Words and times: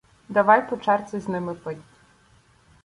Давай 0.37 0.63
по 0.69 0.77
чарці 0.87 1.19
з 1.19 1.27
ними 1.37 1.53
пить. 1.55 1.83